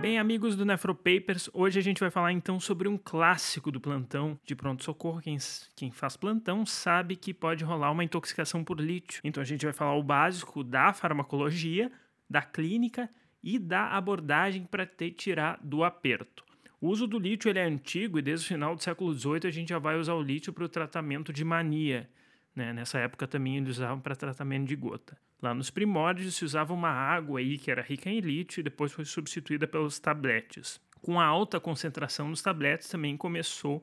Bem, 0.00 0.18
amigos 0.18 0.56
do 0.56 0.64
Nefropapers, 0.64 1.50
hoje 1.52 1.78
a 1.78 1.82
gente 1.82 2.00
vai 2.00 2.10
falar 2.10 2.32
então 2.32 2.58
sobre 2.58 2.88
um 2.88 2.96
clássico 2.96 3.70
do 3.70 3.78
plantão 3.80 4.38
de 4.44 4.54
pronto-socorro. 4.54 5.20
Quem, 5.20 5.36
quem 5.76 5.90
faz 5.90 6.16
plantão 6.16 6.64
sabe 6.64 7.16
que 7.16 7.34
pode 7.34 7.64
rolar 7.64 7.90
uma 7.90 8.04
intoxicação 8.04 8.64
por 8.64 8.80
lítio. 8.80 9.20
Então 9.24 9.42
a 9.42 9.46
gente 9.46 9.64
vai 9.64 9.72
falar 9.74 9.96
o 9.96 10.02
básico 10.02 10.64
da 10.64 10.92
farmacologia, 10.92 11.92
da 12.28 12.40
clínica 12.40 13.10
e 13.42 13.58
da 13.58 13.88
abordagem 13.88 14.64
para 14.64 14.86
te 14.86 15.10
tirar 15.10 15.58
do 15.62 15.84
aperto. 15.84 16.43
O 16.84 16.88
uso 16.88 17.06
do 17.06 17.18
lítio 17.18 17.48
ele 17.48 17.58
é 17.58 17.64
antigo 17.64 18.18
e 18.18 18.22
desde 18.22 18.44
o 18.44 18.48
final 18.48 18.76
do 18.76 18.82
século 18.82 19.10
XVIII 19.14 19.46
a 19.46 19.50
gente 19.50 19.70
já 19.70 19.78
vai 19.78 19.98
usar 19.98 20.12
o 20.12 20.20
lítio 20.20 20.52
para 20.52 20.66
o 20.66 20.68
tratamento 20.68 21.32
de 21.32 21.42
mania. 21.42 22.06
Né? 22.54 22.74
Nessa 22.74 22.98
época 22.98 23.26
também 23.26 23.56
eles 23.56 23.78
usavam 23.78 24.00
para 24.00 24.14
tratamento 24.14 24.68
de 24.68 24.76
gota. 24.76 25.16
Lá 25.40 25.54
nos 25.54 25.70
primórdios 25.70 26.34
se 26.34 26.44
usava 26.44 26.74
uma 26.74 26.90
água 26.90 27.40
aí 27.40 27.56
que 27.56 27.70
era 27.70 27.80
rica 27.80 28.10
em 28.10 28.20
lítio 28.20 28.60
e 28.60 28.62
depois 28.62 28.92
foi 28.92 29.06
substituída 29.06 29.66
pelos 29.66 29.98
tabletes. 29.98 30.78
Com 31.00 31.18
a 31.18 31.24
alta 31.24 31.58
concentração 31.58 32.28
nos 32.28 32.42
tabletes 32.42 32.86
também 32.86 33.16
começou 33.16 33.82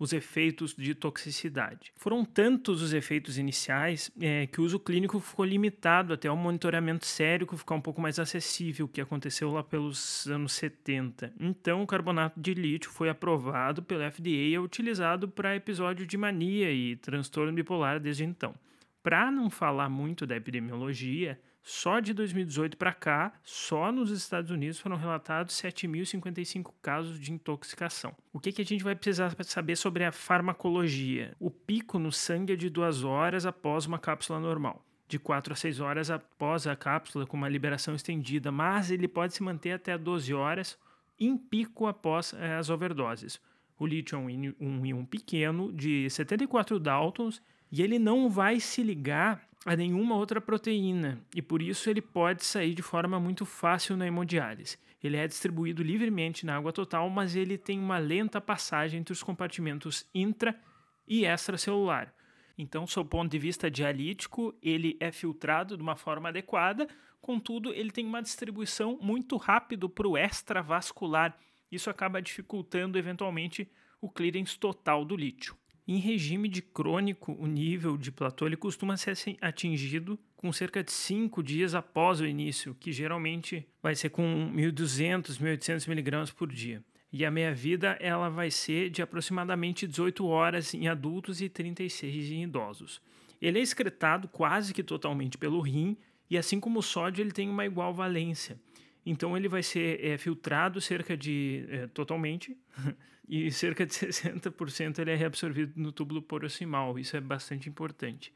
os 0.00 0.14
efeitos 0.14 0.74
de 0.74 0.94
toxicidade. 0.94 1.92
Foram 1.94 2.24
tantos 2.24 2.80
os 2.80 2.94
efeitos 2.94 3.36
iniciais 3.36 4.10
é, 4.18 4.46
que 4.46 4.58
o 4.58 4.64
uso 4.64 4.80
clínico 4.80 5.20
ficou 5.20 5.44
limitado 5.44 6.14
até 6.14 6.30
o 6.30 6.36
monitoramento 6.36 7.04
sérico 7.04 7.54
ficar 7.54 7.74
um 7.74 7.82
pouco 7.82 8.00
mais 8.00 8.18
acessível, 8.18 8.88
que 8.88 9.02
aconteceu 9.02 9.52
lá 9.52 9.62
pelos 9.62 10.26
anos 10.26 10.54
70. 10.54 11.34
Então, 11.38 11.82
o 11.82 11.86
carbonato 11.86 12.40
de 12.40 12.54
lítio 12.54 12.90
foi 12.90 13.10
aprovado 13.10 13.82
pelo 13.82 14.10
FDA 14.10 14.30
e 14.30 14.54
é 14.54 14.58
utilizado 14.58 15.28
para 15.28 15.54
episódio 15.54 16.06
de 16.06 16.16
mania 16.16 16.72
e 16.72 16.96
transtorno 16.96 17.52
bipolar 17.52 18.00
desde 18.00 18.24
então. 18.24 18.54
Para 19.02 19.30
não 19.30 19.50
falar 19.50 19.90
muito 19.90 20.26
da 20.26 20.34
epidemiologia, 20.34 21.38
só 21.62 22.00
de 22.00 22.14
2018 22.14 22.76
para 22.76 22.92
cá, 22.92 23.32
só 23.42 23.92
nos 23.92 24.10
Estados 24.10 24.50
Unidos 24.50 24.80
foram 24.80 24.96
relatados 24.96 25.54
7.055 25.60 26.72
casos 26.80 27.20
de 27.20 27.32
intoxicação. 27.32 28.14
O 28.32 28.40
que, 28.40 28.52
que 28.52 28.62
a 28.62 28.64
gente 28.64 28.82
vai 28.82 28.94
precisar 28.94 29.34
saber 29.44 29.76
sobre 29.76 30.04
a 30.04 30.12
farmacologia? 30.12 31.36
O 31.38 31.50
pico 31.50 31.98
no 31.98 32.10
sangue 32.10 32.54
é 32.54 32.56
de 32.56 32.70
duas 32.70 33.04
horas 33.04 33.44
após 33.44 33.86
uma 33.86 33.98
cápsula 33.98 34.40
normal. 34.40 34.84
De 35.06 35.18
4 35.18 35.52
a 35.52 35.56
6 35.56 35.80
horas 35.80 36.10
após 36.10 36.66
a 36.66 36.76
cápsula, 36.76 37.26
com 37.26 37.36
uma 37.36 37.48
liberação 37.48 37.94
estendida, 37.94 38.50
mas 38.50 38.90
ele 38.90 39.08
pode 39.08 39.34
se 39.34 39.42
manter 39.42 39.72
até 39.72 39.98
12 39.98 40.32
horas 40.32 40.78
em 41.18 41.36
pico 41.36 41.86
após 41.86 42.32
eh, 42.32 42.56
as 42.56 42.70
overdoses. 42.70 43.40
O 43.78 43.86
lítio 43.86 44.16
é 44.16 44.18
um, 44.18 44.54
um 44.60 44.86
íon 44.86 45.04
pequeno 45.04 45.72
de 45.72 46.08
74 46.08 46.78
Daltons 46.78 47.42
e 47.72 47.82
ele 47.82 47.98
não 47.98 48.30
vai 48.30 48.60
se 48.60 48.82
ligar 48.82 49.49
a 49.64 49.76
nenhuma 49.76 50.16
outra 50.16 50.40
proteína 50.40 51.20
e 51.34 51.42
por 51.42 51.60
isso 51.60 51.90
ele 51.90 52.00
pode 52.00 52.44
sair 52.44 52.74
de 52.74 52.82
forma 52.82 53.20
muito 53.20 53.44
fácil 53.44 53.96
na 53.96 54.06
hemodiálise. 54.06 54.78
Ele 55.02 55.16
é 55.16 55.26
distribuído 55.26 55.82
livremente 55.82 56.44
na 56.44 56.56
água 56.56 56.72
total, 56.72 57.08
mas 57.08 57.34
ele 57.34 57.56
tem 57.56 57.78
uma 57.78 57.98
lenta 57.98 58.40
passagem 58.40 59.00
entre 59.00 59.12
os 59.12 59.22
compartimentos 59.22 60.06
intra 60.14 60.58
e 61.06 61.24
extracelular. 61.24 62.14
Então, 62.56 62.86
sob 62.86 63.06
o 63.06 63.10
ponto 63.10 63.30
de 63.30 63.38
vista 63.38 63.70
dialítico, 63.70 64.54
ele 64.62 64.96
é 65.00 65.10
filtrado 65.10 65.76
de 65.76 65.82
uma 65.82 65.96
forma 65.96 66.28
adequada, 66.28 66.86
contudo, 67.20 67.72
ele 67.72 67.90
tem 67.90 68.04
uma 68.04 68.20
distribuição 68.20 68.98
muito 69.00 69.36
rápida 69.36 69.88
para 69.88 70.06
o 70.06 70.18
extravascular. 70.18 71.38
Isso 71.72 71.88
acaba 71.88 72.20
dificultando 72.20 72.98
eventualmente 72.98 73.70
o 74.00 74.10
clearance 74.10 74.58
total 74.58 75.04
do 75.04 75.16
lítio. 75.16 75.56
Em 75.86 75.98
regime 75.98 76.48
de 76.48 76.62
crônico, 76.62 77.32
o 77.38 77.46
nível 77.46 77.96
de 77.96 78.12
platô 78.12 78.46
ele 78.46 78.56
costuma 78.56 78.96
ser 78.96 79.16
atingido 79.40 80.18
com 80.36 80.52
cerca 80.52 80.82
de 80.82 80.92
5 80.92 81.42
dias 81.42 81.74
após 81.74 82.20
o 82.20 82.26
início, 82.26 82.74
que 82.74 82.92
geralmente 82.92 83.66
vai 83.82 83.94
ser 83.94 84.10
com 84.10 84.50
1.200, 84.54 85.38
1.800 85.38 85.88
miligramas 85.88 86.30
por 86.30 86.50
dia. 86.50 86.82
E 87.12 87.24
a 87.24 87.30
meia-vida 87.30 87.98
ela 88.00 88.28
vai 88.28 88.50
ser 88.50 88.88
de 88.88 89.02
aproximadamente 89.02 89.86
18 89.86 90.24
horas 90.26 90.72
em 90.74 90.86
adultos 90.86 91.40
e 91.40 91.48
36 91.48 92.30
em 92.30 92.44
idosos. 92.44 93.02
Ele 93.42 93.58
é 93.58 93.62
excretado 93.62 94.28
quase 94.28 94.72
que 94.72 94.82
totalmente 94.82 95.36
pelo 95.36 95.60
rim 95.60 95.96
e 96.28 96.38
assim 96.38 96.60
como 96.60 96.78
o 96.78 96.82
sódio 96.82 97.22
ele 97.22 97.32
tem 97.32 97.48
uma 97.48 97.66
igual 97.66 97.92
valência. 97.92 98.60
Então 99.04 99.36
ele 99.36 99.48
vai 99.48 99.62
ser 99.62 100.04
é, 100.04 100.18
filtrado 100.18 100.80
cerca 100.80 101.16
de 101.16 101.66
é, 101.68 101.86
totalmente 101.88 102.56
e 103.28 103.50
cerca 103.50 103.86
de 103.86 103.92
60% 103.92 104.98
ele 104.98 105.10
é 105.10 105.14
reabsorvido 105.14 105.72
no 105.76 105.92
túbulo 105.92 106.20
porossimal. 106.20 106.98
Isso 106.98 107.16
é 107.16 107.20
bastante 107.20 107.68
importante. 107.68 108.32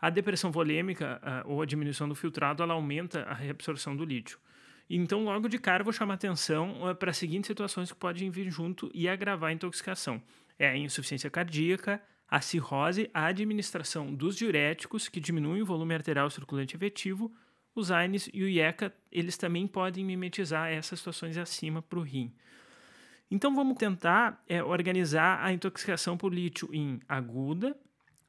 A 0.00 0.10
depressão 0.10 0.50
volêmica 0.50 1.20
a, 1.22 1.42
ou 1.46 1.62
a 1.62 1.66
diminuição 1.66 2.08
do 2.08 2.14
filtrado 2.14 2.62
ela 2.62 2.74
aumenta 2.74 3.22
a 3.22 3.34
reabsorção 3.34 3.96
do 3.96 4.04
lítio. 4.04 4.38
Então, 4.90 5.24
logo 5.24 5.48
de 5.48 5.58
cara, 5.58 5.84
vou 5.84 5.92
chamar 5.92 6.14
atenção 6.14 6.96
para 6.98 7.10
as 7.10 7.16
seguintes 7.18 7.48
situações 7.48 7.92
que 7.92 7.98
podem 7.98 8.30
vir 8.30 8.50
junto 8.50 8.90
e 8.94 9.06
agravar 9.06 9.50
a 9.50 9.52
intoxicação: 9.52 10.22
é 10.58 10.66
a 10.66 10.76
insuficiência 10.76 11.28
cardíaca, 11.28 12.02
a 12.28 12.40
cirrose, 12.40 13.10
a 13.12 13.26
administração 13.26 14.14
dos 14.14 14.36
diuréticos, 14.36 15.08
que 15.08 15.20
diminuem 15.20 15.62
o 15.62 15.66
volume 15.66 15.94
arterial 15.94 16.30
circulante 16.30 16.74
efetivo, 16.74 17.30
os 17.80 17.90
AINES 17.90 18.28
e 18.32 18.42
o 18.42 18.48
IECA, 18.48 18.92
eles 19.10 19.36
também 19.36 19.66
podem 19.66 20.04
mimetizar 20.04 20.68
essas 20.68 20.98
situações 20.98 21.36
acima 21.36 21.80
para 21.82 21.98
o 21.98 22.02
rim. 22.02 22.32
Então 23.30 23.54
vamos 23.54 23.76
tentar 23.76 24.42
é, 24.48 24.62
organizar 24.62 25.44
a 25.44 25.52
intoxicação 25.52 26.16
por 26.16 26.32
lítio 26.32 26.68
em 26.72 27.00
aguda, 27.08 27.76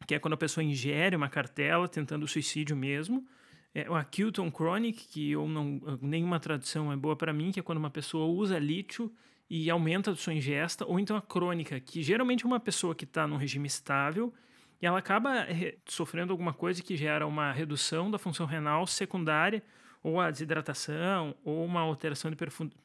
que 0.05 0.15
é 0.15 0.19
quando 0.19 0.33
a 0.33 0.37
pessoa 0.37 0.63
ingere 0.63 1.15
uma 1.15 1.29
cartela 1.29 1.87
tentando 1.87 2.27
suicídio 2.27 2.75
mesmo. 2.75 3.25
É, 3.73 3.89
o 3.89 3.95
acute 3.95 4.41
on 4.41 4.51
chronic, 4.51 5.07
que 5.07 5.31
eu 5.31 5.47
não, 5.47 5.79
nenhuma 6.01 6.39
tradução 6.39 6.91
é 6.91 6.97
boa 6.97 7.15
para 7.15 7.31
mim, 7.31 7.51
que 7.51 7.59
é 7.59 7.63
quando 7.63 7.77
uma 7.77 7.89
pessoa 7.89 8.25
usa 8.25 8.57
lítio 8.57 9.11
e 9.49 9.69
aumenta 9.69 10.11
a 10.11 10.15
sua 10.15 10.33
ingesta, 10.33 10.85
ou 10.85 10.99
então 10.99 11.15
a 11.15 11.21
crônica, 11.21 11.79
que 11.79 12.03
geralmente 12.03 12.43
é 12.43 12.47
uma 12.47 12.59
pessoa 12.59 12.93
que 12.93 13.03
está 13.03 13.25
num 13.25 13.37
regime 13.37 13.67
estável 13.67 14.33
e 14.81 14.85
ela 14.85 14.99
acaba 14.99 15.45
sofrendo 15.85 16.31
alguma 16.31 16.53
coisa 16.53 16.81
que 16.81 16.95
gera 16.95 17.27
uma 17.27 17.51
redução 17.51 18.09
da 18.09 18.17
função 18.17 18.45
renal 18.45 18.87
secundária, 18.87 19.63
ou 20.01 20.19
a 20.19 20.31
desidratação, 20.31 21.35
ou 21.43 21.65
uma 21.65 21.81
alteração 21.81 22.31
de 22.31 22.37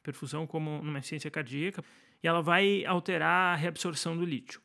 perfusão, 0.02 0.46
como 0.46 0.82
numa 0.82 1.00
ciência 1.00 1.30
cardíaca, 1.30 1.84
e 2.22 2.26
ela 2.26 2.42
vai 2.42 2.84
alterar 2.84 3.52
a 3.52 3.56
reabsorção 3.56 4.16
do 4.16 4.24
lítio. 4.24 4.60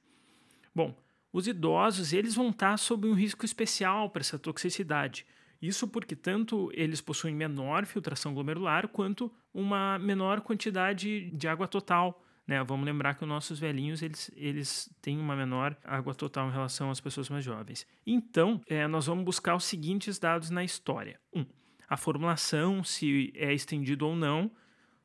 Bom, 0.73 0.95
os 1.31 1.47
idosos 1.47 2.11
eles 2.11 2.33
vão 2.33 2.49
estar 2.49 2.77
sob 2.77 3.07
um 3.07 3.13
risco 3.13 3.45
especial 3.45 4.09
para 4.09 4.21
essa 4.21 4.39
toxicidade. 4.39 5.27
Isso 5.61 5.87
porque 5.87 6.15
tanto 6.15 6.71
eles 6.73 7.01
possuem 7.01 7.35
menor 7.35 7.85
filtração 7.85 8.33
glomerular 8.33 8.87
quanto 8.87 9.31
uma 9.53 9.99
menor 9.99 10.41
quantidade 10.41 11.29
de 11.31 11.47
água 11.47 11.67
total. 11.67 12.23
Né? 12.49 12.63
Vamos 12.63 12.83
lembrar 12.83 13.13
que 13.13 13.21
os 13.21 13.29
nossos 13.29 13.59
velhinhos 13.59 14.01
eles, 14.01 14.31
eles 14.35 14.91
têm 15.03 15.19
uma 15.19 15.35
menor 15.35 15.77
água 15.83 16.15
total 16.15 16.49
em 16.49 16.51
relação 16.51 16.89
às 16.89 16.99
pessoas 16.99 17.29
mais 17.29 17.45
jovens. 17.45 17.85
Então, 18.03 18.59
é, 18.65 18.87
nós 18.87 19.05
vamos 19.05 19.23
buscar 19.23 19.55
os 19.55 19.65
seguintes 19.65 20.17
dados 20.17 20.49
na 20.49 20.63
história: 20.63 21.19
1. 21.31 21.41
Um, 21.41 21.45
a 21.87 21.95
formulação, 21.95 22.83
se 22.83 23.31
é 23.35 23.53
estendido 23.53 24.07
ou 24.07 24.15
não. 24.15 24.49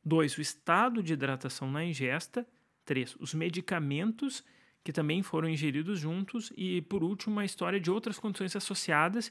2. 0.03 0.39
O 0.39 0.41
estado 0.41 1.03
de 1.03 1.13
hidratação 1.13 1.71
na 1.71 1.85
ingesta. 1.85 2.47
3. 2.87 3.15
Os 3.21 3.35
medicamentos 3.35 4.43
que 4.83 4.91
também 4.91 5.23
foram 5.23 5.47
ingeridos 5.47 6.01
juntos. 6.01 6.51
E, 6.57 6.81
por 6.81 7.05
último, 7.05 7.41
a 7.41 7.45
história 7.45 7.79
de 7.79 7.91
outras 7.91 8.19
condições 8.19 8.57
associadas 8.57 9.31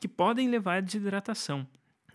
que 0.00 0.08
podem 0.08 0.48
levar 0.48 0.78
à 0.78 0.80
desidratação. 0.80 1.68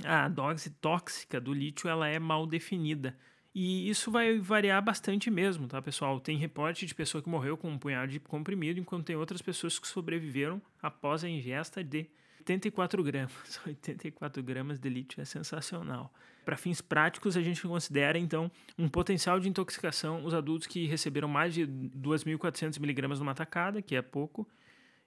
A 0.03 0.27
dose 0.27 0.71
tóxica 0.71 1.39
do 1.39 1.53
lítio 1.53 1.87
ela 1.87 2.07
é 2.07 2.17
mal 2.17 2.47
definida. 2.47 3.15
E 3.53 3.89
isso 3.89 4.11
vai 4.11 4.37
variar 4.37 4.83
bastante 4.83 5.31
mesmo, 5.31 5.67
tá, 5.67 5.81
pessoal? 5.81 6.19
Tem 6.19 6.37
reporte 6.37 6.85
de 6.85 6.93
pessoa 6.93 7.21
que 7.21 7.29
morreu 7.29 7.57
com 7.57 7.69
um 7.69 7.77
punhado 7.77 8.11
de 8.11 8.19
comprimido, 8.19 8.79
enquanto 8.79 9.05
tem 9.05 9.15
outras 9.15 9.41
pessoas 9.41 9.79
que 9.79 9.87
sobreviveram 9.87 10.61
após 10.81 11.23
a 11.23 11.29
ingesta 11.29 11.83
de 11.83 12.07
84 12.39 13.03
gramas. 13.03 13.59
84 13.65 14.43
gramas 14.43 14.79
de 14.79 14.89
lítio 14.89 15.21
é 15.21 15.25
sensacional. 15.25 16.13
Para 16.45 16.55
fins 16.55 16.79
práticos, 16.79 17.35
a 17.35 17.41
gente 17.41 17.61
considera, 17.61 18.17
então, 18.17 18.49
um 18.77 18.87
potencial 18.87 19.39
de 19.39 19.49
intoxicação 19.49 20.23
os 20.23 20.33
adultos 20.33 20.67
que 20.67 20.85
receberam 20.85 21.27
mais 21.27 21.53
de 21.53 21.67
2.400 21.67 22.79
miligramas 22.79 23.19
numa 23.19 23.35
tacada, 23.35 23.81
que 23.81 23.95
é 23.95 24.01
pouco, 24.01 24.47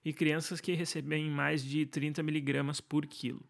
e 0.05 0.13
crianças 0.13 0.61
que 0.61 0.75
recebem 0.75 1.31
mais 1.31 1.65
de 1.65 1.87
30 1.87 2.23
miligramas 2.23 2.81
por 2.81 3.07
quilo. 3.07 3.43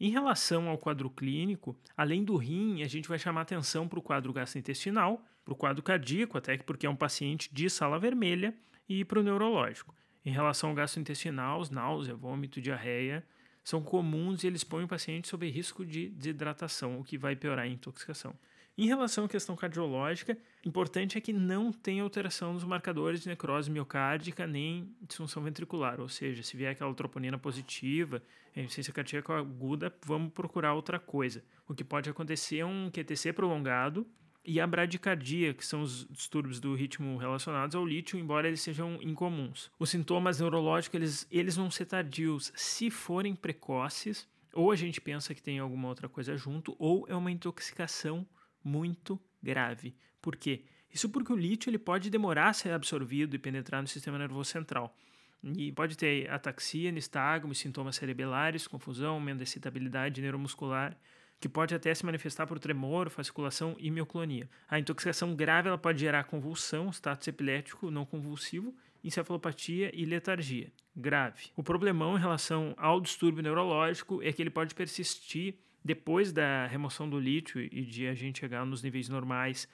Em 0.00 0.08
relação 0.08 0.70
ao 0.70 0.78
quadro 0.78 1.10
clínico, 1.10 1.76
além 1.94 2.24
do 2.24 2.34
rim, 2.36 2.82
a 2.82 2.88
gente 2.88 3.06
vai 3.06 3.18
chamar 3.18 3.42
atenção 3.42 3.86
para 3.86 3.98
o 3.98 4.02
quadro 4.02 4.32
gastrointestinal, 4.32 5.22
para 5.44 5.52
o 5.52 5.56
quadro 5.56 5.82
cardíaco, 5.82 6.38
até 6.38 6.56
porque 6.56 6.86
é 6.86 6.90
um 6.90 6.96
paciente 6.96 7.52
de 7.52 7.68
sala 7.68 7.98
vermelha, 7.98 8.54
e 8.88 9.04
para 9.04 9.20
o 9.20 9.22
neurológico. 9.22 9.94
Em 10.24 10.30
relação 10.30 10.70
ao 10.70 10.74
gastrointestinal, 10.74 11.62
náusea, 11.70 12.14
vômito, 12.14 12.62
diarreia 12.62 13.22
são 13.62 13.82
comuns 13.82 14.42
e 14.42 14.46
eles 14.46 14.64
põem 14.64 14.84
o 14.84 14.88
paciente 14.88 15.28
sob 15.28 15.48
risco 15.50 15.84
de 15.84 16.08
desidratação, 16.08 16.98
o 16.98 17.04
que 17.04 17.18
vai 17.18 17.36
piorar 17.36 17.66
a 17.66 17.68
intoxicação. 17.68 18.34
Em 18.80 18.86
relação 18.86 19.26
à 19.26 19.28
questão 19.28 19.54
cardiológica, 19.54 20.38
importante 20.64 21.18
é 21.18 21.20
que 21.20 21.34
não 21.34 21.70
tenha 21.70 22.02
alteração 22.02 22.54
nos 22.54 22.64
marcadores 22.64 23.20
de 23.20 23.28
necrose 23.28 23.70
miocárdica 23.70 24.46
nem 24.46 24.96
disfunção 25.06 25.42
ventricular, 25.42 26.00
ou 26.00 26.08
seja, 26.08 26.42
se 26.42 26.56
vier 26.56 26.72
aquela 26.72 26.94
troponina 26.94 27.36
positiva, 27.36 28.22
insuficiência 28.56 28.90
cardíaca 28.90 29.36
aguda, 29.36 29.94
vamos 30.06 30.32
procurar 30.32 30.72
outra 30.72 30.98
coisa. 30.98 31.44
O 31.68 31.74
que 31.74 31.84
pode 31.84 32.08
acontecer 32.08 32.60
é 32.60 32.64
um 32.64 32.90
QTC 32.90 33.34
prolongado 33.34 34.06
e 34.42 34.58
a 34.58 34.66
bradicardia, 34.66 35.52
que 35.52 35.66
são 35.66 35.82
os 35.82 36.06
distúrbios 36.08 36.58
do 36.58 36.74
ritmo 36.74 37.18
relacionados 37.18 37.76
ao 37.76 37.84
lítio, 37.84 38.18
embora 38.18 38.48
eles 38.48 38.62
sejam 38.62 38.98
incomuns. 39.02 39.70
Os 39.78 39.90
sintomas 39.90 40.40
neurológicos, 40.40 40.94
eles, 40.94 41.28
eles 41.30 41.54
vão 41.54 41.70
ser 41.70 41.84
tardios 41.84 42.50
se 42.56 42.90
forem 42.90 43.34
precoces, 43.34 44.26
ou 44.54 44.72
a 44.72 44.74
gente 44.74 45.02
pensa 45.02 45.34
que 45.34 45.42
tem 45.42 45.58
alguma 45.58 45.88
outra 45.88 46.08
coisa 46.08 46.34
junto, 46.34 46.74
ou 46.78 47.04
é 47.10 47.14
uma 47.14 47.30
intoxicação 47.30 48.26
muito 48.62 49.20
grave. 49.42 49.96
Por 50.20 50.36
quê? 50.36 50.64
Isso 50.92 51.08
porque 51.08 51.32
o 51.32 51.36
lítio 51.36 51.70
ele 51.70 51.78
pode 51.78 52.10
demorar 52.10 52.48
a 52.48 52.52
ser 52.52 52.72
absorvido 52.72 53.34
e 53.34 53.38
penetrar 53.38 53.80
no 53.80 53.88
sistema 53.88 54.18
nervoso 54.18 54.50
central. 54.50 54.94
E 55.42 55.72
pode 55.72 55.96
ter 55.96 56.30
ataxia, 56.30 56.90
nistagmo, 56.90 57.54
sintomas 57.54 57.96
cerebelares, 57.96 58.66
confusão, 58.66 59.14
aumento 59.14 59.38
da 59.38 59.44
excitabilidade 59.44 60.20
neuromuscular, 60.20 60.96
que 61.40 61.48
pode 61.48 61.74
até 61.74 61.94
se 61.94 62.04
manifestar 62.04 62.46
por 62.46 62.58
tremor, 62.58 63.08
fasciculação 63.08 63.74
e 63.78 63.90
mioclonia. 63.90 64.50
A 64.68 64.78
intoxicação 64.78 65.34
grave 65.34 65.68
ela 65.68 65.78
pode 65.78 66.00
gerar 66.00 66.24
convulsão, 66.24 66.92
status 66.92 67.26
epilético 67.26 67.90
não 67.90 68.04
convulsivo, 68.04 68.74
encefalopatia 69.02 69.90
e 69.94 70.04
letargia 70.04 70.70
grave. 70.94 71.50
O 71.56 71.62
problemão 71.62 72.16
em 72.16 72.20
relação 72.20 72.74
ao 72.76 73.00
distúrbio 73.00 73.42
neurológico 73.42 74.22
é 74.22 74.32
que 74.32 74.42
ele 74.42 74.50
pode 74.50 74.74
persistir 74.74 75.54
depois 75.84 76.32
da 76.32 76.66
remoção 76.66 77.08
do 77.08 77.18
lítio 77.18 77.60
e 77.60 77.82
de 77.82 78.06
a 78.06 78.14
gente 78.14 78.40
chegar 78.40 78.64
nos 78.64 78.82
níveis 78.82 79.08
normais. 79.08 79.68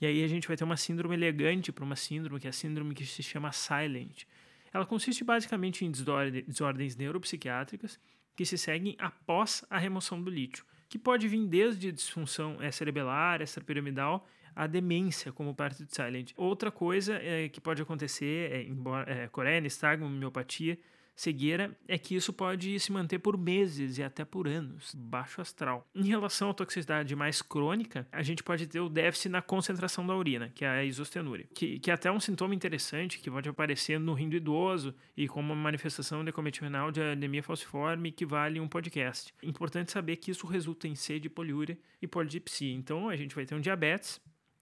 E 0.00 0.06
aí 0.06 0.24
a 0.24 0.28
gente 0.28 0.48
vai 0.48 0.56
ter 0.56 0.64
uma 0.64 0.76
síndrome 0.76 1.14
elegante 1.14 1.70
para 1.70 1.84
uma 1.84 1.96
síndrome 1.96 2.40
que 2.40 2.46
é 2.46 2.50
a 2.50 2.52
síndrome 2.52 2.94
que 2.94 3.06
se 3.06 3.22
chama 3.22 3.52
silent. 3.52 4.24
Ela 4.72 4.86
consiste 4.86 5.22
basicamente 5.22 5.84
em 5.84 5.90
desordens 5.90 6.96
neuropsiquiátricas 6.96 8.00
que 8.34 8.44
se 8.44 8.56
seguem 8.56 8.96
após 8.98 9.64
a 9.68 9.78
remoção 9.78 10.22
do 10.22 10.30
lítio, 10.30 10.64
que 10.88 10.98
pode 10.98 11.28
vir 11.28 11.46
desde 11.46 11.92
disfunção 11.92 12.56
cerebelar, 12.72 13.42
extrapiramidal, 13.42 14.26
a 14.54 14.66
demência 14.66 15.32
como 15.32 15.54
parte 15.54 15.84
do 15.84 15.94
silent. 15.94 16.32
Outra 16.36 16.70
coisa 16.70 17.14
é, 17.14 17.48
que 17.48 17.60
pode 17.60 17.80
acontecer, 17.80 18.52
é, 18.52 18.62
embora 18.62 19.10
é, 19.10 19.28
coreia, 19.28 19.60
nistagmo, 19.60 20.08
miopatia, 20.08 20.78
cegueira 21.14 21.76
é 21.86 21.98
que 21.98 22.14
isso 22.14 22.32
pode 22.32 22.78
se 22.80 22.92
manter 22.92 23.18
por 23.18 23.36
meses 23.36 23.98
e 23.98 24.02
até 24.02 24.24
por 24.24 24.48
anos, 24.48 24.94
baixo 24.94 25.40
astral. 25.40 25.86
Em 25.94 26.04
relação 26.04 26.50
à 26.50 26.54
toxicidade 26.54 27.14
mais 27.14 27.42
crônica, 27.42 28.06
a 28.10 28.22
gente 28.22 28.42
pode 28.42 28.66
ter 28.66 28.80
o 28.80 28.88
déficit 28.88 29.28
na 29.30 29.42
concentração 29.42 30.06
da 30.06 30.16
urina, 30.16 30.50
que 30.54 30.64
é 30.64 30.68
a 30.68 30.84
isostenúria, 30.84 31.46
que, 31.54 31.78
que 31.78 31.90
é 31.90 31.94
até 31.94 32.10
um 32.10 32.20
sintoma 32.20 32.54
interessante 32.54 33.18
que 33.18 33.30
pode 33.30 33.48
aparecer 33.48 33.98
no 33.98 34.14
rim 34.14 34.28
do 34.28 34.36
idoso 34.36 34.94
e 35.16 35.28
como 35.28 35.52
uma 35.52 35.62
manifestação 35.62 36.24
decometido 36.24 36.64
renal 36.64 36.90
de 36.90 37.00
anemia 37.00 37.42
falciforme 37.42 38.12
que 38.12 38.26
vale 38.26 38.60
um 38.60 38.68
podcast. 38.68 39.32
Importante 39.42 39.92
saber 39.92 40.16
que 40.16 40.30
isso 40.30 40.46
resulta 40.46 40.86
em 40.86 40.94
sede, 40.94 41.28
poliúria 41.28 41.78
e 42.00 42.06
polidipsia. 42.06 42.74
Então 42.74 43.08
a 43.08 43.16
gente 43.16 43.34
vai 43.34 43.44
ter 43.44 43.54
um 43.54 43.60
diabetes 43.60 44.20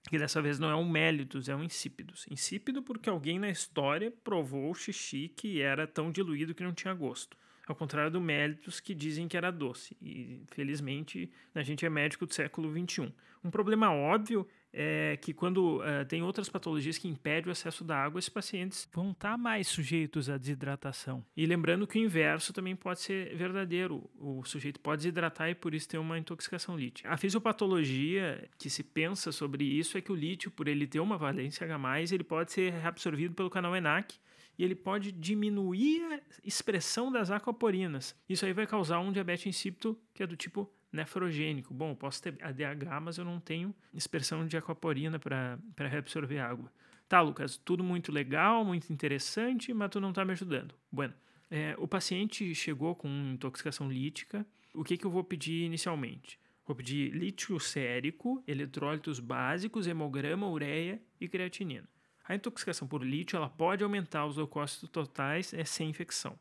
que 0.09 0.17
dessa 0.17 0.41
vez 0.41 0.59
não 0.59 0.69
é 0.69 0.75
um 0.75 0.87
mellitus, 0.87 1.47
é 1.47 1.55
um 1.55 1.63
insípidos. 1.63 2.25
Insípido 2.29 2.81
porque 2.81 3.09
alguém 3.09 3.39
na 3.39 3.49
história 3.49 4.11
provou 4.23 4.69
o 4.69 4.75
xixi 4.75 5.29
que 5.29 5.61
era 5.61 5.87
tão 5.87 6.11
diluído 6.11 6.55
que 6.55 6.63
não 6.63 6.73
tinha 6.73 6.93
gosto. 6.93 7.37
Ao 7.67 7.75
contrário 7.75 8.11
do 8.11 8.19
mellitus, 8.19 8.79
que 8.79 8.93
dizem 8.93 9.27
que 9.27 9.37
era 9.37 9.51
doce. 9.51 9.95
E, 10.01 10.41
felizmente, 10.47 11.31
a 11.53 11.61
gente 11.61 11.85
é 11.85 11.89
médico 11.89 12.25
do 12.25 12.33
século 12.33 12.69
XXI. 12.71 13.13
Um 13.43 13.49
problema 13.49 13.91
óbvio 13.93 14.47
é 14.73 15.17
que 15.17 15.33
quando 15.33 15.77
uh, 15.77 16.05
tem 16.07 16.23
outras 16.23 16.49
patologias 16.49 16.97
que 16.97 17.07
impedem 17.07 17.49
o 17.49 17.51
acesso 17.51 17.83
da 17.83 17.97
água, 17.97 18.19
esses 18.19 18.29
pacientes 18.29 18.87
vão 18.93 19.11
estar 19.11 19.31
tá 19.31 19.37
mais 19.37 19.67
sujeitos 19.67 20.29
à 20.29 20.37
desidratação. 20.37 21.23
E 21.35 21.45
lembrando 21.45 21.85
que 21.85 21.99
o 21.99 22.03
inverso 22.03 22.53
também 22.53 22.75
pode 22.75 23.01
ser 23.01 23.35
verdadeiro. 23.35 24.09
O 24.17 24.43
sujeito 24.45 24.79
pode 24.79 24.99
desidratar 24.99 25.49
e 25.49 25.55
por 25.55 25.73
isso 25.73 25.89
ter 25.89 25.97
uma 25.97 26.17
intoxicação 26.17 26.77
lítica. 26.77 27.09
A 27.09 27.17
fisiopatologia 27.17 28.49
que 28.57 28.69
se 28.69 28.83
pensa 28.83 29.31
sobre 29.31 29.63
isso 29.63 29.97
é 29.97 30.01
que 30.01 30.11
o 30.11 30.15
lítio, 30.15 30.51
por 30.51 30.67
ele 30.67 30.87
ter 30.87 30.99
uma 30.99 31.17
valência 31.17 31.65
H+, 31.65 32.13
ele 32.13 32.23
pode 32.23 32.51
ser 32.51 32.71
reabsorvido 32.73 33.35
pelo 33.35 33.49
canal 33.49 33.75
ENaC, 33.75 34.15
e 34.57 34.63
ele 34.63 34.75
pode 34.75 35.11
diminuir 35.11 36.03
a 36.13 36.19
expressão 36.43 37.11
das 37.11 37.31
aquaporinas. 37.31 38.15
Isso 38.29 38.45
aí 38.45 38.53
vai 38.53 38.67
causar 38.67 38.99
um 38.99 39.11
diabetes 39.11 39.47
insípido 39.47 39.97
que 40.13 40.21
é 40.21 40.27
do 40.27 40.35
tipo 40.35 40.71
nefrogênico. 40.91 41.73
Bom, 41.73 41.95
posso 41.95 42.21
ter 42.21 42.37
ADH, 42.41 43.01
mas 43.01 43.17
eu 43.17 43.25
não 43.25 43.39
tenho 43.39 43.73
expressão 43.93 44.45
de 44.45 44.57
aquaporina 44.57 45.19
para 45.19 45.87
reabsorver 45.87 46.39
água. 46.39 46.71
Tá, 47.07 47.21
Lucas, 47.21 47.57
tudo 47.57 47.83
muito 47.83 48.11
legal, 48.11 48.63
muito 48.63 48.91
interessante, 48.91 49.73
mas 49.73 49.89
tu 49.89 49.99
não 49.99 50.09
está 50.09 50.23
me 50.23 50.31
ajudando. 50.31 50.73
Bueno, 50.91 51.13
é, 51.49 51.75
o 51.77 51.87
paciente 51.87 52.55
chegou 52.55 52.95
com 52.95 53.09
intoxicação 53.33 53.91
lítica. 53.91 54.45
O 54.73 54.83
que, 54.83 54.97
que 54.97 55.05
eu 55.05 55.11
vou 55.11 55.23
pedir 55.23 55.65
inicialmente? 55.65 56.39
Vou 56.65 56.75
pedir 56.75 57.11
lítio 57.11 57.59
sérico, 57.59 58.41
eletrólitos 58.47 59.19
básicos, 59.19 59.87
hemograma, 59.87 60.47
ureia 60.47 61.01
e 61.19 61.27
creatinina. 61.27 61.87
A 62.23 62.35
intoxicação 62.35 62.87
por 62.87 63.03
lítio 63.03 63.35
ela 63.35 63.49
pode 63.49 63.83
aumentar 63.83 64.25
os 64.25 64.37
leucócitos 64.37 64.89
totais 64.89 65.53
é, 65.53 65.65
sem 65.65 65.89
infecção. 65.89 66.39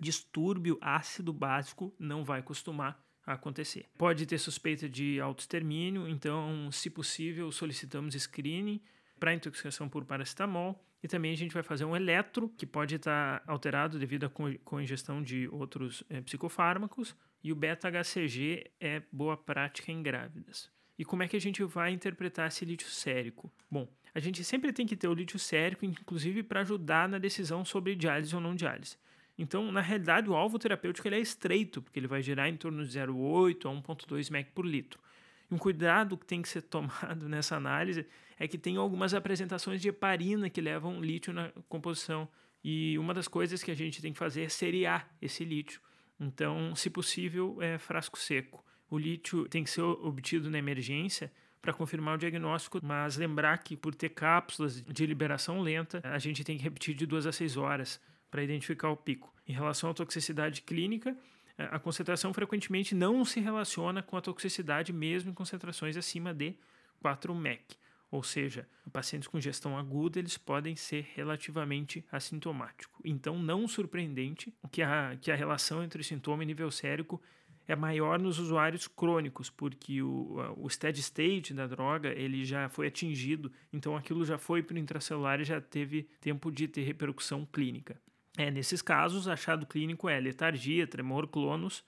Distúrbio 0.00 0.78
ácido 0.80 1.32
básico 1.32 1.94
não 1.96 2.24
vai 2.24 2.42
costumar 2.42 3.00
acontecer. 3.34 3.86
Pode 3.96 4.26
ter 4.26 4.38
suspeita 4.38 4.88
de 4.88 5.20
autoextermínio, 5.20 6.08
então, 6.08 6.70
se 6.72 6.90
possível, 6.90 7.50
solicitamos 7.52 8.14
screening 8.14 8.80
para 9.18 9.34
intoxicação 9.34 9.88
por 9.88 10.04
paracetamol 10.04 10.82
e 11.02 11.08
também 11.08 11.32
a 11.32 11.36
gente 11.36 11.54
vai 11.54 11.62
fazer 11.62 11.84
um 11.84 11.94
eletro 11.94 12.48
que 12.56 12.66
pode 12.66 12.94
estar 12.96 13.42
alterado 13.46 13.98
devido 13.98 14.24
à 14.24 14.30
co-ingestão 14.64 15.22
de 15.22 15.48
outros 15.48 16.02
é, 16.08 16.20
psicofármacos 16.20 17.14
e 17.42 17.52
o 17.52 17.56
beta-HCG 17.56 18.70
é 18.80 19.02
boa 19.12 19.36
prática 19.36 19.92
em 19.92 20.02
grávidas. 20.02 20.70
E 20.98 21.04
como 21.04 21.22
é 21.22 21.28
que 21.28 21.36
a 21.36 21.40
gente 21.40 21.62
vai 21.62 21.92
interpretar 21.92 22.48
esse 22.48 22.64
lítio 22.64 22.88
sérico? 22.88 23.52
Bom, 23.70 23.88
a 24.12 24.18
gente 24.18 24.42
sempre 24.42 24.72
tem 24.72 24.84
que 24.84 24.96
ter 24.96 25.06
o 25.06 25.14
lítio 25.14 25.38
sérico, 25.38 25.84
inclusive 25.84 26.42
para 26.42 26.62
ajudar 26.62 27.08
na 27.08 27.18
decisão 27.18 27.64
sobre 27.64 27.94
diálise 27.94 28.34
ou 28.34 28.40
não 28.40 28.54
diálise. 28.56 28.96
Então, 29.38 29.70
na 29.70 29.80
realidade, 29.80 30.28
o 30.28 30.34
alvo 30.34 30.58
terapêutico 30.58 31.06
ele 31.06 31.14
é 31.14 31.20
estreito, 31.20 31.80
porque 31.80 31.98
ele 32.00 32.08
vai 32.08 32.20
gerar 32.20 32.48
em 32.48 32.56
torno 32.56 32.84
de 32.84 32.98
0,8 32.98 33.66
a 33.66 33.94
1,2 33.94 34.30
mEq 34.32 34.50
por 34.52 34.66
litro. 34.66 35.00
E 35.48 35.54
um 35.54 35.58
cuidado 35.58 36.18
que 36.18 36.26
tem 36.26 36.42
que 36.42 36.48
ser 36.48 36.62
tomado 36.68 37.28
nessa 37.28 37.56
análise 37.56 38.04
é 38.36 38.48
que 38.48 38.58
tem 38.58 38.76
algumas 38.76 39.14
apresentações 39.14 39.80
de 39.80 39.88
heparina 39.88 40.50
que 40.50 40.60
levam 40.60 41.00
lítio 41.00 41.32
na 41.32 41.52
composição. 41.68 42.28
E 42.62 42.98
uma 42.98 43.14
das 43.14 43.28
coisas 43.28 43.62
que 43.62 43.70
a 43.70 43.74
gente 43.74 44.02
tem 44.02 44.12
que 44.12 44.18
fazer 44.18 44.42
é 44.42 44.48
seriar 44.48 45.08
esse 45.22 45.44
lítio. 45.44 45.80
Então, 46.18 46.74
se 46.74 46.90
possível, 46.90 47.56
é 47.60 47.78
frasco 47.78 48.18
seco. 48.18 48.64
O 48.90 48.98
lítio 48.98 49.48
tem 49.48 49.62
que 49.62 49.70
ser 49.70 49.82
obtido 49.82 50.50
na 50.50 50.58
emergência 50.58 51.30
para 51.62 51.72
confirmar 51.72 52.16
o 52.16 52.18
diagnóstico, 52.18 52.80
mas 52.82 53.16
lembrar 53.16 53.58
que 53.58 53.76
por 53.76 53.94
ter 53.94 54.08
cápsulas 54.08 54.82
de 54.82 55.06
liberação 55.06 55.60
lenta, 55.60 56.00
a 56.04 56.18
gente 56.18 56.42
tem 56.42 56.56
que 56.56 56.62
repetir 56.62 56.94
de 56.94 57.06
duas 57.06 57.26
a 57.26 57.32
seis 57.32 57.56
horas 57.56 58.00
para 58.30 58.42
identificar 58.42 58.90
o 58.90 58.96
pico. 58.96 59.32
Em 59.46 59.52
relação 59.52 59.90
à 59.90 59.94
toxicidade 59.94 60.62
clínica, 60.62 61.16
é, 61.56 61.64
a 61.64 61.78
concentração 61.78 62.32
frequentemente 62.32 62.94
não 62.94 63.24
se 63.24 63.40
relaciona 63.40 64.02
com 64.02 64.16
a 64.16 64.20
toxicidade 64.20 64.92
mesmo 64.92 65.30
em 65.30 65.34
concentrações 65.34 65.96
acima 65.96 66.32
de 66.32 66.54
4 67.00 67.34
mEq. 67.34 67.76
Ou 68.10 68.22
seja, 68.22 68.66
pacientes 68.90 69.28
com 69.28 69.38
gestão 69.38 69.76
aguda 69.76 70.18
eles 70.18 70.38
podem 70.38 70.74
ser 70.74 71.06
relativamente 71.14 72.04
assintomáticos. 72.10 72.98
Então, 73.04 73.38
não 73.38 73.68
surpreendente 73.68 74.54
que 74.70 74.80
a, 74.80 75.16
que 75.20 75.30
a 75.30 75.36
relação 75.36 75.82
entre 75.82 76.02
sintoma 76.02 76.42
e 76.42 76.46
nível 76.46 76.70
sérico 76.70 77.20
é 77.66 77.76
maior 77.76 78.18
nos 78.18 78.38
usuários 78.38 78.88
crônicos, 78.88 79.50
porque 79.50 80.00
o, 80.00 80.38
o 80.56 80.70
steady 80.70 81.00
state 81.00 81.52
da 81.52 81.66
droga 81.66 82.08
ele 82.08 82.42
já 82.42 82.66
foi 82.70 82.86
atingido, 82.86 83.52
então 83.70 83.94
aquilo 83.94 84.24
já 84.24 84.38
foi 84.38 84.62
para 84.62 84.76
o 84.76 84.78
intracelular 84.78 85.38
e 85.38 85.44
já 85.44 85.60
teve 85.60 86.08
tempo 86.18 86.50
de 86.50 86.66
ter 86.66 86.82
repercussão 86.84 87.44
clínica. 87.44 88.00
É, 88.38 88.52
nesses 88.52 88.80
casos, 88.80 89.26
achado 89.26 89.66
clínico 89.66 90.08
é 90.08 90.20
letargia, 90.20 90.86
tremor, 90.86 91.26
clonos. 91.26 91.84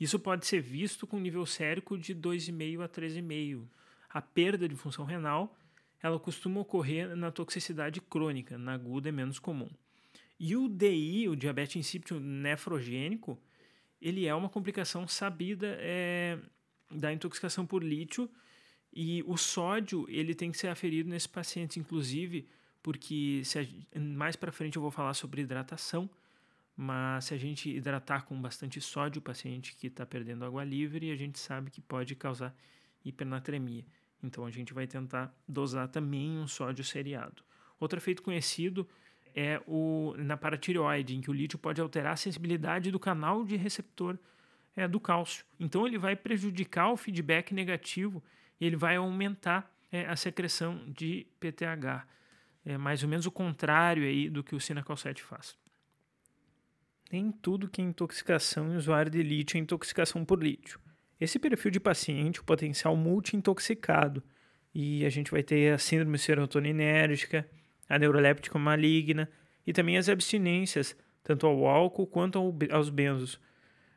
Isso 0.00 0.18
pode 0.18 0.44
ser 0.48 0.60
visto 0.60 1.06
com 1.06 1.16
nível 1.16 1.46
sérico 1.46 1.96
de 1.96 2.12
2,5 2.12 2.84
a 2.84 2.88
3,5. 2.88 3.64
A 4.10 4.20
perda 4.20 4.68
de 4.68 4.74
função 4.74 5.04
renal 5.04 5.56
ela 6.02 6.18
costuma 6.18 6.60
ocorrer 6.60 7.14
na 7.14 7.30
toxicidade 7.30 8.00
crônica, 8.00 8.58
na 8.58 8.72
aguda 8.72 9.10
é 9.10 9.12
menos 9.12 9.38
comum. 9.38 9.70
E 10.40 10.56
o 10.56 10.68
DI, 10.68 11.28
o 11.28 11.36
diabetes 11.36 11.76
insípido 11.76 12.18
nefrogênico, 12.18 13.40
ele 14.00 14.26
é 14.26 14.34
uma 14.34 14.48
complicação 14.48 15.06
sabida 15.06 15.76
é, 15.78 16.36
da 16.90 17.12
intoxicação 17.12 17.64
por 17.64 17.84
lítio 17.84 18.28
e 18.92 19.22
o 19.24 19.36
sódio 19.36 20.04
ele 20.08 20.34
tem 20.34 20.50
que 20.50 20.58
ser 20.58 20.66
aferido 20.66 21.08
nesses 21.08 21.28
pacientes, 21.28 21.76
inclusive 21.76 22.48
porque 22.82 23.42
a, 23.56 23.98
mais 24.00 24.36
para 24.36 24.52
frente 24.52 24.76
eu 24.76 24.82
vou 24.82 24.90
falar 24.90 25.14
sobre 25.14 25.42
hidratação, 25.42 26.08
mas 26.76 27.26
se 27.26 27.34
a 27.34 27.36
gente 27.36 27.70
hidratar 27.70 28.24
com 28.24 28.40
bastante 28.40 28.80
sódio 28.80 29.20
o 29.20 29.22
paciente 29.22 29.76
que 29.76 29.86
está 29.86 30.06
perdendo 30.06 30.44
água 30.44 30.64
livre, 30.64 31.10
a 31.10 31.16
gente 31.16 31.38
sabe 31.38 31.70
que 31.70 31.80
pode 31.80 32.14
causar 32.14 32.54
hipernatremia. 33.04 33.84
Então 34.22 34.46
a 34.46 34.50
gente 34.50 34.72
vai 34.72 34.86
tentar 34.86 35.34
dosar 35.46 35.88
também 35.88 36.38
um 36.38 36.46
sódio 36.46 36.84
seriado. 36.84 37.42
Outro 37.78 37.98
efeito 37.98 38.22
conhecido 38.22 38.88
é 39.34 39.60
o 39.66 40.14
na 40.18 40.36
paratireoide, 40.36 41.16
em 41.16 41.20
que 41.20 41.30
o 41.30 41.32
lítio 41.32 41.58
pode 41.58 41.80
alterar 41.80 42.12
a 42.12 42.16
sensibilidade 42.16 42.90
do 42.90 42.98
canal 42.98 43.44
de 43.44 43.56
receptor 43.56 44.18
é, 44.76 44.86
do 44.86 45.00
cálcio. 45.00 45.44
Então 45.58 45.86
ele 45.86 45.98
vai 45.98 46.16
prejudicar 46.16 46.90
o 46.90 46.96
feedback 46.96 47.52
negativo 47.52 48.22
ele 48.66 48.76
vai 48.76 48.96
aumentar 48.96 49.70
é, 49.90 50.06
a 50.06 50.16
secreção 50.16 50.80
de 50.88 51.26
PTH. 51.40 52.06
É 52.64 52.78
mais 52.78 53.02
ou 53.02 53.08
menos 53.08 53.26
o 53.26 53.30
contrário 53.30 54.04
aí 54.04 54.30
do 54.30 54.44
que 54.44 54.54
o 54.54 54.60
Cinacalcete 54.60 55.22
faz. 55.22 55.56
Nem 57.10 57.30
tudo 57.30 57.68
que 57.68 57.82
é 57.82 57.84
intoxicação 57.84 58.72
em 58.72 58.76
usuário 58.76 59.10
de 59.10 59.22
lítio 59.22 59.58
é 59.58 59.60
intoxicação 59.60 60.24
por 60.24 60.42
lítio. 60.42 60.80
Esse 61.20 61.38
perfil 61.38 61.70
de 61.70 61.78
paciente, 61.78 62.40
o 62.40 62.44
potencial 62.44 62.96
multi-intoxicado, 62.96 64.22
e 64.74 65.04
a 65.04 65.10
gente 65.10 65.30
vai 65.30 65.42
ter 65.42 65.74
a 65.74 65.78
síndrome 65.78 66.18
serotoninérgica, 66.18 67.48
a 67.88 67.98
neuroléptica 67.98 68.58
maligna 68.58 69.28
e 69.66 69.72
também 69.72 69.98
as 69.98 70.08
abstinências, 70.08 70.96
tanto 71.22 71.46
ao 71.46 71.66
álcool 71.66 72.06
quanto 72.06 72.38
ao, 72.38 72.54
aos 72.70 72.88
benzos. 72.88 73.38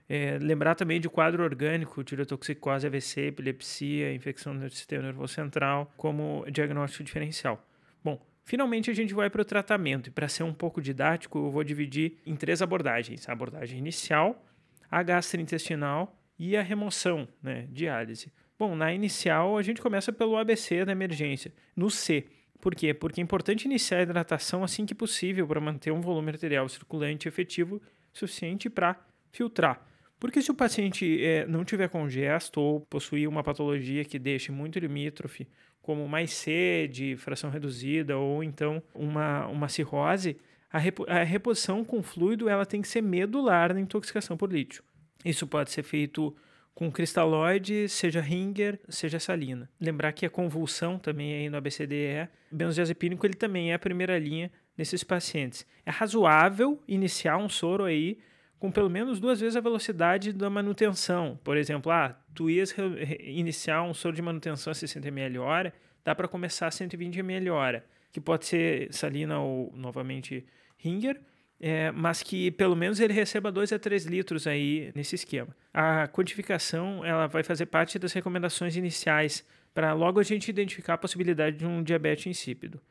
É, 0.07 0.37
lembrar 0.37 0.75
também 0.75 0.99
de 0.99 1.09
quadro 1.09 1.43
orgânico, 1.43 2.03
tirotoxicose, 2.03 2.85
AVC, 2.85 3.27
epilepsia, 3.27 4.13
infecção 4.13 4.55
do 4.55 4.69
sistema 4.69 5.03
nervoso 5.03 5.33
central, 5.33 5.91
como 5.97 6.45
diagnóstico 6.51 7.03
diferencial. 7.03 7.65
Bom, 8.03 8.23
finalmente 8.45 8.89
a 8.89 8.93
gente 8.93 9.13
vai 9.13 9.29
para 9.29 9.41
o 9.41 9.45
tratamento, 9.45 10.07
e 10.07 10.11
para 10.11 10.29
ser 10.29 10.43
um 10.43 10.53
pouco 10.53 10.81
didático, 10.81 11.37
eu 11.39 11.51
vou 11.51 11.63
dividir 11.63 12.19
em 12.25 12.35
três 12.35 12.61
abordagens: 12.61 13.27
a 13.27 13.33
abordagem 13.33 13.77
inicial, 13.77 14.45
a 14.89 15.03
gastrointestinal 15.03 16.17
e 16.39 16.55
a 16.55 16.61
remoção, 16.61 17.27
né, 17.41 17.67
diálise. 17.71 18.31
Bom, 18.57 18.75
na 18.75 18.93
inicial 18.93 19.57
a 19.57 19.61
gente 19.61 19.81
começa 19.81 20.13
pelo 20.13 20.37
ABC 20.37 20.85
da 20.85 20.93
emergência, 20.93 21.53
no 21.75 21.89
C. 21.89 22.25
Por 22.61 22.73
quê? 22.73 22.93
Porque 22.93 23.19
é 23.19 23.23
importante 23.23 23.65
iniciar 23.65 23.99
a 23.99 24.03
hidratação 24.03 24.63
assim 24.63 24.85
que 24.85 24.95
possível 24.95 25.45
para 25.45 25.59
manter 25.59 25.91
um 25.91 26.01
volume 26.01 26.31
arterial 26.31 26.67
circulante 26.69 27.27
efetivo 27.27 27.81
suficiente 28.13 28.69
para 28.69 28.95
filtrar. 29.31 29.85
Porque 30.19 30.41
se 30.41 30.49
o 30.49 30.55
paciente 30.55 31.23
é, 31.23 31.45
não 31.45 31.65
tiver 31.65 31.89
congesto 31.89 32.61
ou 32.61 32.81
possuir 32.81 33.27
uma 33.27 33.43
patologia 33.43 34.05
que 34.05 34.17
deixe 34.17 34.51
muito 34.51 34.79
limítrofe, 34.79 35.47
como 35.85 36.07
mais 36.07 36.33
sede, 36.33 37.15
fração 37.15 37.51
reduzida 37.51 38.17
ou 38.17 38.43
então 38.43 38.81
uma, 38.91 39.45
uma 39.45 39.69
cirrose, 39.69 40.35
a, 40.73 40.79
a 41.07 41.23
reposição 41.23 41.85
com 41.85 42.01
fluido 42.01 42.49
ela 42.49 42.65
tem 42.65 42.81
que 42.81 42.87
ser 42.87 43.01
medular 43.01 43.71
na 43.71 43.79
intoxicação 43.79 44.35
por 44.35 44.51
lítio. 44.51 44.83
Isso 45.23 45.45
pode 45.45 45.69
ser 45.69 45.83
feito 45.83 46.35
com 46.73 46.91
cristalóide, 46.91 47.87
seja 47.87 48.19
Ringer, 48.19 48.79
seja 48.89 49.19
salina. 49.19 49.69
Lembrar 49.79 50.11
que 50.13 50.25
a 50.25 50.29
convulsão 50.29 50.97
também 50.97 51.35
aí 51.35 51.49
no 51.51 51.57
ABCDE, 51.57 52.29
benzodiazepínico, 52.51 53.23
ele 53.23 53.35
também 53.35 53.71
é 53.71 53.75
a 53.75 53.79
primeira 53.79 54.17
linha 54.17 54.51
nesses 54.75 55.03
pacientes. 55.03 55.67
É 55.85 55.91
razoável 55.91 56.81
iniciar 56.87 57.37
um 57.37 57.47
soro 57.47 57.83
aí 57.83 58.17
com 58.65 58.71
pelo 58.71 58.89
menos 58.89 59.19
duas 59.19 59.39
vezes 59.39 59.55
a 59.55 59.61
velocidade 59.61 60.33
da 60.33 60.49
manutenção. 60.49 61.39
Por 61.43 61.55
exemplo, 61.55 61.91
ah, 61.91 62.17
tu 62.33 62.49
ias 62.49 62.73
iniciar 63.19 63.83
um 63.83 63.93
soro 63.93 64.15
de 64.15 64.23
manutenção 64.23 64.71
a 64.71 64.73
60 64.73 65.07
ml 65.07 65.37
hora, 65.37 65.73
dá 66.03 66.15
para 66.15 66.27
começar 66.27 66.65
a 66.65 66.71
120 66.71 67.19
ml 67.19 67.51
hora, 67.51 67.85
que 68.11 68.19
pode 68.19 68.47
ser 68.47 68.91
salina 68.91 69.39
ou 69.39 69.71
novamente 69.75 70.43
Ringer, 70.77 71.21
é, 71.59 71.91
mas 71.91 72.23
que 72.23 72.49
pelo 72.49 72.75
menos 72.75 72.99
ele 72.99 73.13
receba 73.13 73.51
2 73.51 73.71
a 73.71 73.77
3 73.77 74.05
litros 74.05 74.47
aí 74.47 74.91
nesse 74.95 75.13
esquema. 75.13 75.55
A 75.71 76.07
quantificação 76.07 77.05
ela 77.05 77.27
vai 77.27 77.43
fazer 77.43 77.67
parte 77.67 77.99
das 77.99 78.13
recomendações 78.13 78.75
iniciais 78.75 79.45
para 79.75 79.93
logo 79.93 80.19
a 80.19 80.23
gente 80.23 80.49
identificar 80.49 80.95
a 80.95 80.97
possibilidade 80.97 81.57
de 81.57 81.67
um 81.67 81.83
diabetes 81.83 82.25
insípido. 82.25 82.81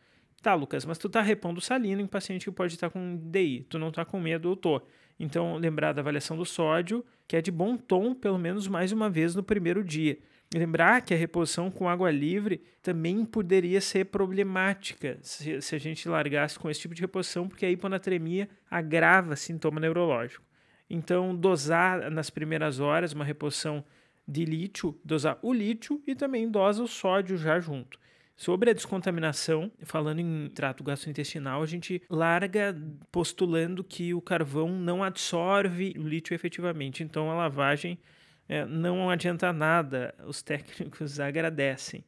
Tá, 0.40 0.54
Lucas, 0.54 0.84
mas 0.84 0.98
tu 0.98 1.08
tá 1.08 1.20
repondo 1.20 1.60
salina 1.60 2.00
em 2.00 2.06
paciente 2.06 2.44
que 2.44 2.52
pode 2.52 2.74
estar 2.74 2.90
com 2.90 3.18
DI, 3.30 3.66
tu 3.68 3.78
não 3.78 3.90
tá 3.90 4.04
com 4.04 4.20
medo, 4.20 4.50
eu 4.50 4.54
tô. 4.54 4.80
Então, 5.18 5.56
lembrar 5.56 5.92
da 5.92 6.00
avaliação 6.00 6.36
do 6.36 6.44
sódio, 6.44 7.04
que 7.26 7.36
é 7.36 7.42
de 7.42 7.50
bom 7.50 7.76
tom, 7.76 8.14
pelo 8.14 8.38
menos 8.38 8.66
mais 8.66 8.92
uma 8.92 9.08
vez 9.08 9.34
no 9.34 9.42
primeiro 9.42 9.84
dia. 9.84 10.18
Lembrar 10.52 11.02
que 11.02 11.14
a 11.14 11.16
reposição 11.16 11.70
com 11.70 11.88
água 11.88 12.10
livre 12.10 12.62
também 12.82 13.24
poderia 13.24 13.80
ser 13.80 14.06
problemática 14.06 15.18
se, 15.22 15.60
se 15.60 15.74
a 15.74 15.78
gente 15.78 16.08
largasse 16.08 16.58
com 16.58 16.70
esse 16.70 16.80
tipo 16.80 16.94
de 16.94 17.00
reposição, 17.00 17.48
porque 17.48 17.66
a 17.66 17.70
hiponatremia 17.70 18.48
agrava 18.70 19.36
sintoma 19.36 19.80
neurológico. 19.80 20.44
Então, 20.88 21.34
dosar 21.34 22.10
nas 22.10 22.30
primeiras 22.30 22.78
horas 22.78 23.12
uma 23.12 23.24
reposição 23.24 23.84
de 24.26 24.44
lítio, 24.44 24.98
dosar 25.04 25.38
o 25.42 25.52
lítio 25.52 26.02
e 26.06 26.14
também 26.14 26.48
dosa 26.50 26.82
o 26.82 26.88
sódio 26.88 27.36
já 27.36 27.58
junto. 27.58 27.98
Sobre 28.36 28.70
a 28.70 28.72
descontaminação, 28.72 29.70
falando 29.84 30.18
em 30.20 30.50
trato 30.50 30.82
gastrointestinal, 30.82 31.62
a 31.62 31.66
gente 31.66 32.02
larga 32.10 32.76
postulando 33.12 33.84
que 33.84 34.12
o 34.12 34.20
carvão 34.20 34.68
não 34.68 35.04
absorve 35.04 35.94
o 35.96 36.02
lítio 36.02 36.34
efetivamente. 36.34 37.04
Então, 37.04 37.30
a 37.30 37.34
lavagem 37.34 37.96
é, 38.48 38.64
não 38.64 39.08
adianta 39.08 39.52
nada, 39.52 40.14
os 40.26 40.42
técnicos 40.42 41.18
agradecem. 41.20 42.04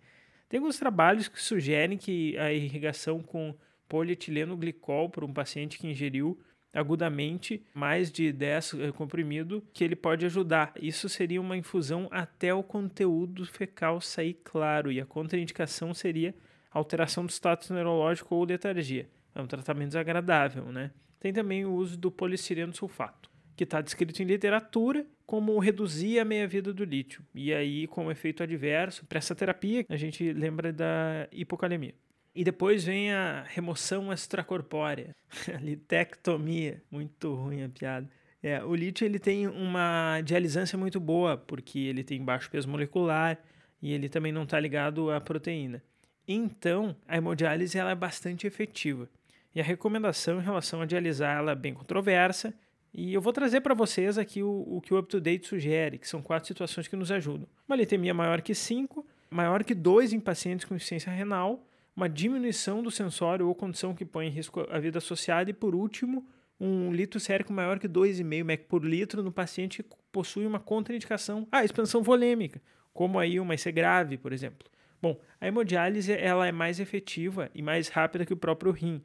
Tem 0.49 0.59
alguns 0.59 0.79
trabalhos 0.79 1.29
que 1.29 1.41
sugerem 1.41 1.97
que 1.97 2.37
a 2.39 2.53
irrigação 2.53 3.21
com 3.23 3.57
polietileno 3.89 4.57
glicol 4.57 5.09
para 5.09 5.25
um 5.25 5.33
paciente 5.33 5.79
que 5.79 5.87
ingeriu 5.87 6.39
agudamente 6.77 7.63
mais 7.75 8.11
de 8.11 8.33
10 8.33 8.75
eh, 8.75 8.93
comprimido 8.93 9.63
que 9.73 9.83
ele 9.83 9.97
pode 9.97 10.27
ajudar. 10.27 10.73
Isso 10.81 11.09
seria 11.09 11.41
uma 11.41 11.57
infusão 11.57 12.09
até 12.11 12.53
o 12.53 12.63
conteúdo 12.63 13.45
fecal 13.47 14.01
sair 14.01 14.35
claro 14.45 14.93
e 14.93 15.01
a 15.01 15.07
contraindicação 15.07 15.95
seria 15.95 16.35
alteração 16.71 17.25
do 17.25 17.33
status 17.33 17.71
neurológico 17.71 18.35
ou 18.35 18.45
letargia. 18.45 19.09
É 19.35 19.41
um 19.41 19.47
tratamento 19.47 19.89
desagradável, 19.89 20.67
né? 20.67 20.91
Tem 21.19 21.33
também 21.33 21.65
o 21.65 21.73
uso 21.73 21.97
do 21.97 22.11
polistireno 22.11 22.75
sulfato 22.75 23.31
que 23.57 23.65
está 23.65 23.81
descrito 23.81 24.23
em 24.23 24.27
literatura 24.27 25.07
como 25.25 25.59
reduzir 25.59 26.21
a 26.21 26.25
meia-vida 26.25 26.73
do 26.73 26.85
lítio. 26.85 27.25
E 27.35 27.53
aí, 27.53 27.87
como 27.87 28.11
efeito 28.11 28.43
adverso, 28.43 29.07
para 29.07 29.19
essa 29.19 29.35
terapia, 29.35 29.85
a 29.89 29.97
gente 29.97 30.33
lembra 30.33 30.73
da 30.73 31.27
hipocalemia. 31.33 31.95
E 32.37 32.45
depois 32.45 32.85
vem 32.85 33.11
a 33.13 33.45
remoção 33.49 34.13
extracorpórea, 34.13 35.17
a 35.49 35.57
litectomia. 35.57 36.83
Muito 36.91 37.35
ruim 37.35 37.65
a 37.65 37.69
piada. 37.71 38.07
É, 38.43 38.63
o 38.63 38.75
lítio 38.75 39.07
ele 39.07 39.19
tem 39.19 39.49
uma 39.49 40.21
dialisância 40.21 40.77
muito 40.77 41.01
boa, 41.01 41.39
porque 41.39 41.79
ele 41.79 42.05
tem 42.05 42.23
baixo 42.23 42.51
peso 42.51 42.69
molecular 42.69 43.39
e 43.81 43.91
ele 43.91 44.11
também 44.11 44.33
não 44.33 44.43
está 44.43 44.61
ligado 44.61 45.11
à 45.11 45.19
proteína. 45.19 45.83
Então, 46.29 46.95
a 47.09 47.17
hemodiálise 47.17 47.79
ela 47.79 47.93
é 47.93 47.95
bastante 47.95 48.47
efetiva. 48.47 49.09
E 49.55 49.61
a 49.61 49.65
recomendação 49.65 50.39
em 50.39 50.45
relação 50.45 50.83
a 50.83 50.87
dialisar 50.87 51.39
ela 51.39 51.53
é 51.53 51.55
bem 51.55 51.73
controversa, 51.73 52.53
e 52.93 53.15
eu 53.15 53.21
vou 53.21 53.33
trazer 53.33 53.63
para 53.63 53.75
vocês 53.75 54.17
aqui 54.19 54.43
o, 54.43 54.65
o 54.69 54.81
que 54.81 54.93
o 54.93 54.99
UpToDate 54.99 55.47
sugere, 55.47 55.99
que 55.99 56.09
são 56.09 56.23
quatro 56.23 56.47
situações 56.49 56.87
que 56.87 56.97
nos 56.97 57.11
ajudam. 57.11 57.49
Uma 57.67 57.77
litemia 57.77 58.13
maior 58.15 58.41
que 58.43 58.55
5, 58.55 59.07
maior 59.31 59.65
que 59.65 59.75
2 59.75 60.13
em 60.13 60.21
pacientes 60.21 60.65
com 60.65 60.75
insuficiência 60.75 61.13
renal, 61.13 61.63
uma 61.97 62.09
diminuição 62.09 62.83
do 62.83 62.91
sensório 62.91 63.49
ou 63.49 63.55
condição 63.55 63.95
que 63.95 64.05
põe 64.05 64.27
em 64.27 64.31
risco 64.31 64.67
a 64.71 64.79
vida 64.79 64.99
associada 64.99 65.51
e, 65.51 65.55
por 65.55 65.75
último, 65.75 66.27
um 66.61 66.93
litro 66.93 67.19
sérico 67.19 67.53
maior 67.53 67.79
que 67.79 67.89
2,5 67.89 68.45
mEq 68.45 68.65
por 68.67 68.85
litro 68.85 69.23
no 69.23 69.33
paciente 69.33 69.83
que 69.83 69.89
possui 70.13 70.47
uma 70.47 70.61
contraindicação, 70.61 71.49
ah, 71.51 71.65
expansão 71.65 72.03
volêmica, 72.03 72.61
como 72.93 73.19
aí 73.19 73.41
uma 73.41 73.55
IC 73.55 73.73
grave, 73.73 74.19
por 74.19 74.33
exemplo. 74.33 74.69
Bom, 75.01 75.19
a 75.41 75.49
hemodiálise 75.49 76.13
ela 76.13 76.47
é 76.47 76.53
mais 76.53 76.79
efetiva 76.81 77.51
e 77.55 77.63
mais 77.63 77.89
rápida 77.89 78.27
que 78.27 78.33
o 78.33 78.37
próprio 78.37 78.73
rim 78.73 79.03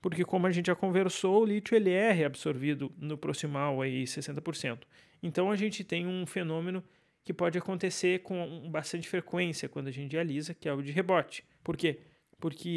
porque 0.00 0.24
como 0.24 0.46
a 0.46 0.50
gente 0.50 0.66
já 0.66 0.76
conversou, 0.76 1.42
o 1.42 1.44
lítio 1.44 1.74
ele 1.74 1.90
é 1.90 2.12
reabsorvido 2.12 2.92
no 2.98 3.18
proximal 3.18 3.82
aí 3.82 4.04
60%. 4.04 4.80
Então 5.22 5.50
a 5.50 5.56
gente 5.56 5.82
tem 5.82 6.06
um 6.06 6.24
fenômeno 6.24 6.82
que 7.24 7.32
pode 7.32 7.58
acontecer 7.58 8.20
com 8.20 8.68
bastante 8.70 9.08
frequência 9.08 9.68
quando 9.68 9.88
a 9.88 9.90
gente 9.90 10.10
dialisa, 10.10 10.54
que 10.54 10.68
é 10.68 10.72
o 10.72 10.80
de 10.80 10.92
rebote. 10.92 11.44
Por 11.62 11.76
quê? 11.76 11.94
Porque 11.94 12.17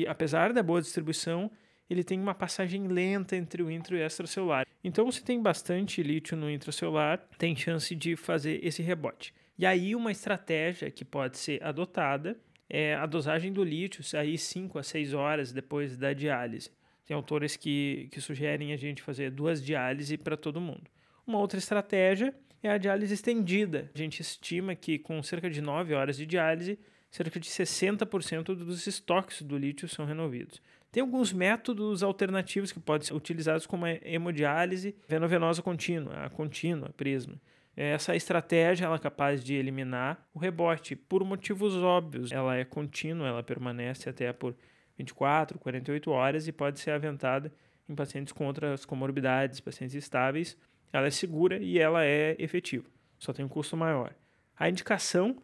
apesar 0.08 0.53
da 0.53 0.63
boa 0.63 0.82
distribuição, 0.82 1.51
ele 1.89 2.03
tem 2.03 2.20
uma 2.20 2.34
passagem 2.34 2.88
lenta 2.88 3.36
entre 3.36 3.62
o 3.62 3.70
intro 3.70 3.96
e 3.98 4.01
o 4.01 4.06
extracelular. 4.06 4.65
Então, 4.84 5.12
se 5.12 5.24
tem 5.24 5.41
bastante 5.41 6.01
lítio 6.01 6.38
no 6.38 6.50
intracelular, 6.50 7.20
tem 7.38 7.56
chance 7.56 7.96
de 7.96 8.15
fazer 8.15 8.65
esse 8.65 8.82
rebote. 8.82 9.34
E 9.58 9.65
aí, 9.65 9.96
uma 9.96 10.12
estratégia 10.12 10.89
que 10.89 11.03
pode 11.03 11.38
ser 11.38 11.62
adotada 11.63 12.39
é 12.70 12.96
a 12.96 13.06
dosagem 13.06 13.51
do 13.51 13.63
lítio, 13.63 14.01
aí 14.18 14.38
5 14.38 14.80
a 14.80 14.84
6 14.84 15.13
horas 15.13 15.51
depois 15.51 15.98
da 15.98 16.13
diálise. 16.13 16.72
Tem 17.06 17.13
autores 17.13 17.58
que, 17.58 18.08
que 18.12 18.22
sugerem 18.22 18.72
a 18.72 18.77
gente 18.77 19.01
fazer 19.01 19.30
duas 19.30 19.62
diálises 19.62 20.15
para 20.18 20.38
todo 20.38 20.62
mundo. 20.62 20.89
Uma 21.27 21.39
outra 21.39 21.60
estratégia 21.60 22.34
é 22.63 22.70
a 22.70 22.77
diálise 22.77 23.13
estendida. 23.13 23.91
A 23.94 23.98
gente 23.98 24.22
estima 24.22 24.74
que 24.75 24.98
com 24.98 25.22
cerca 25.22 25.50
de 25.50 25.62
9 25.62 25.94
horas 25.94 26.15
de 26.15 26.25
diálise, 26.25 26.80
cerca 27.12 27.39
de 27.39 27.50
60% 27.50 28.56
dos 28.56 28.88
estoques 28.88 29.41
do 29.41 29.58
lítio 29.58 29.88
são 29.88 30.06
removidos. 30.06 30.62
Tem 30.91 31.01
alguns 31.01 31.32
métodos 31.32 32.01
alternativos 32.01 32.72
que 32.72 32.80
podem 32.80 33.06
ser 33.06 33.13
utilizados 33.13 33.68
como 33.68 33.86
a 33.86 33.91
hemodiálise 34.01 34.96
venovenosa 35.08 35.62
contínua, 35.62 36.25
a 36.25 36.30
contínua, 36.30 36.89
prisma. 36.96 37.36
Essa 37.75 38.15
estratégia 38.15 38.86
ela 38.86 38.96
é 38.96 39.00
capaz 39.00 39.44
de 39.44 39.53
eliminar 39.53 40.27
o 40.34 40.39
rebote 40.39 40.96
por 40.96 41.24
motivos 41.24 41.75
óbvios. 41.75 42.32
Ela 42.32 42.58
é 42.58 42.65
contínua, 42.65 43.27
ela 43.27 43.44
permanece 43.44 44.10
até 44.10 44.34
por 44.34 44.56
24, 44.98 45.58
48 45.60 46.12
horas 46.12 46.48
e 46.48 46.51
pode 46.51 46.80
ser 46.80 46.91
aventada 46.91 47.51
em 47.88 47.96
pacientes 47.96 48.34
com 48.34 48.46
outras 48.46 48.86
comorbidades, 48.86 49.60
pacientes 49.60 49.96
estáveis. 49.96 50.58
Ela 50.91 51.08
é 51.08 51.12
segura 51.12 51.58
e 51.58 51.80
ela 51.80 52.03
é 52.03 52.36
efetiva, 52.38 52.86
só 53.18 53.32
tem 53.32 53.46
um 53.46 53.50
custo 53.50 53.77
maior. 53.77 54.13
A 54.58 54.70
indicação 54.70 55.38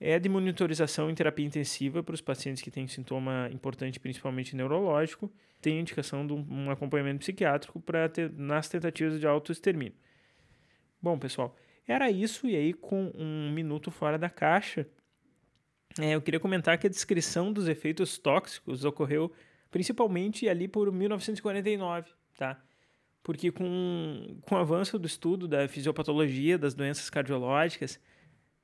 é 0.00 0.18
de 0.18 0.28
monitorização 0.28 1.08
em 1.10 1.14
terapia 1.14 1.46
intensiva 1.46 2.02
para 2.02 2.14
os 2.14 2.20
pacientes 2.20 2.62
que 2.62 2.70
têm 2.70 2.86
sintoma 2.86 3.48
importante, 3.52 4.00
principalmente 4.00 4.56
neurológico. 4.56 5.32
Tem 5.60 5.80
indicação 5.80 6.26
de 6.26 6.32
um 6.32 6.70
acompanhamento 6.70 7.20
psiquiátrico 7.20 7.80
para 7.80 8.10
nas 8.36 8.68
tentativas 8.68 9.18
de 9.18 9.26
autoextermínio. 9.26 9.94
Bom, 11.00 11.18
pessoal, 11.18 11.56
era 11.86 12.10
isso. 12.10 12.46
E 12.46 12.56
aí, 12.56 12.72
com 12.72 13.12
um 13.14 13.50
minuto 13.52 13.90
fora 13.90 14.18
da 14.18 14.28
caixa, 14.28 14.86
é, 15.98 16.14
eu 16.14 16.22
queria 16.22 16.40
comentar 16.40 16.76
que 16.78 16.86
a 16.86 16.90
descrição 16.90 17.52
dos 17.52 17.68
efeitos 17.68 18.18
tóxicos 18.18 18.84
ocorreu 18.84 19.32
principalmente 19.70 20.48
ali 20.48 20.68
por 20.68 20.90
1949, 20.92 22.10
tá? 22.36 22.62
Porque 23.22 23.50
com, 23.50 24.38
com 24.42 24.54
o 24.54 24.58
avanço 24.58 24.98
do 24.98 25.06
estudo 25.06 25.48
da 25.48 25.66
fisiopatologia 25.66 26.58
das 26.58 26.74
doenças 26.74 27.08
cardiológicas, 27.10 27.98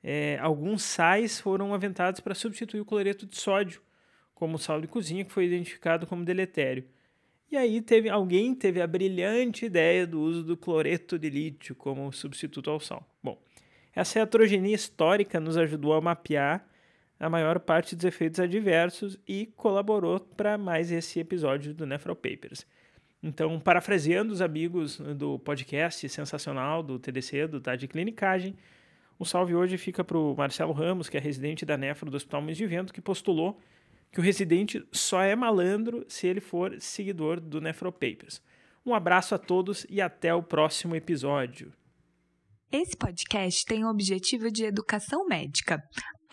é, 0.03 0.37
alguns 0.39 0.83
sais 0.83 1.39
foram 1.39 1.73
aventados 1.73 2.19
para 2.19 2.33
substituir 2.33 2.81
o 2.81 2.85
cloreto 2.85 3.25
de 3.25 3.37
sódio 3.37 3.81
como 4.33 4.57
sal 4.57 4.81
de 4.81 4.87
cozinha, 4.87 5.23
que 5.23 5.31
foi 5.31 5.45
identificado 5.45 6.07
como 6.07 6.25
deletério. 6.25 6.83
E 7.51 7.57
aí 7.57 7.81
teve 7.81 8.09
alguém 8.09 8.55
teve 8.55 8.81
a 8.81 8.87
brilhante 8.87 9.65
ideia 9.65 10.07
do 10.07 10.19
uso 10.19 10.43
do 10.43 10.57
cloreto 10.57 11.19
de 11.19 11.29
lítio 11.29 11.75
como 11.75 12.11
substituto 12.11 12.69
ao 12.69 12.79
sal. 12.79 13.05
Bom, 13.21 13.39
essa 13.93 14.19
heterogeneia 14.19 14.73
histórica 14.73 15.39
nos 15.39 15.57
ajudou 15.57 15.93
a 15.93 16.01
mapear 16.01 16.65
a 17.19 17.29
maior 17.29 17.59
parte 17.59 17.95
dos 17.95 18.05
efeitos 18.05 18.39
adversos 18.39 19.19
e 19.27 19.45
colaborou 19.55 20.19
para 20.19 20.57
mais 20.57 20.91
esse 20.91 21.19
episódio 21.19 21.73
do 21.73 21.85
Papers. 22.15 22.65
Então, 23.21 23.59
parafraseando 23.59 24.33
os 24.33 24.41
amigos 24.41 24.97
do 24.97 25.37
podcast 25.37 26.09
sensacional 26.09 26.81
do 26.81 26.97
TDC, 26.97 27.45
do 27.47 27.61
Tá 27.61 27.75
de 27.75 27.87
Clinicagem, 27.87 28.55
o 29.21 29.25
salve 29.25 29.53
hoje 29.53 29.77
fica 29.77 30.03
para 30.03 30.17
o 30.17 30.35
Marcelo 30.35 30.73
Ramos, 30.73 31.07
que 31.07 31.15
é 31.15 31.19
residente 31.19 31.63
da 31.63 31.77
Nefro 31.77 32.09
do 32.09 32.17
Hospital 32.17 32.41
Mês 32.41 32.57
de 32.57 32.65
Vento, 32.65 32.91
que 32.91 32.99
postulou 32.99 33.59
que 34.11 34.19
o 34.19 34.23
residente 34.23 34.83
só 34.91 35.21
é 35.21 35.35
malandro 35.35 36.03
se 36.09 36.25
ele 36.25 36.41
for 36.41 36.75
seguidor 36.81 37.39
do 37.39 37.61
Nefropapers. 37.61 38.41
Um 38.83 38.95
abraço 38.95 39.35
a 39.35 39.37
todos 39.37 39.85
e 39.87 40.01
até 40.01 40.33
o 40.33 40.41
próximo 40.41 40.95
episódio. 40.95 41.71
Esse 42.71 42.97
podcast 42.97 43.63
tem 43.63 43.85
o 43.85 43.91
objetivo 43.91 44.49
de 44.49 44.65
educação 44.65 45.27
médica. 45.27 45.79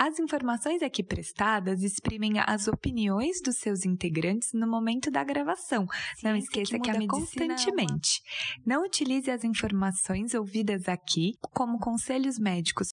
As 0.01 0.21
informações 0.21 0.81
aqui 0.81 1.03
prestadas 1.03 1.83
exprimem 1.83 2.35
as 2.47 2.69
opiniões 2.69 3.43
dos 3.43 3.57
seus 3.57 3.85
integrantes 3.85 4.53
no 4.53 4.65
momento 4.65 5.11
da 5.11 5.25
gravação. 5.25 5.89
Não 6.23 6.37
esqueça 6.37 6.79
que, 6.79 6.85
que 6.85 6.91
a 6.91 6.93
medicina 6.93 7.57
constantemente. 7.57 8.23
É. 8.25 8.61
Não 8.65 8.85
utilize 8.85 9.29
as 9.29 9.43
informações 9.43 10.35
ouvidas 10.35 10.89
aqui 10.89 11.33
como 11.53 11.81
conselhos 11.81 12.39
médicos 12.39 12.87